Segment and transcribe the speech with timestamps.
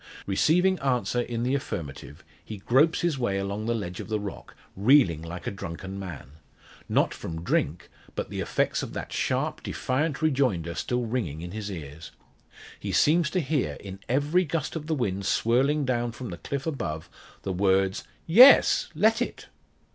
[0.25, 5.21] Receiving answer in the affirmative, he gropes his way along the ledge of rock, reeling
[5.21, 6.31] like a drunken man.
[6.89, 11.69] Not from drink, but the effects of that sharp, defiant rejoinder still ringing in his
[11.71, 12.09] ears.
[12.79, 16.65] He seems to hear, in every gust of the wind swirling down from the cliff
[16.65, 17.07] above,
[17.43, 19.49] the words, "Yes; let it!"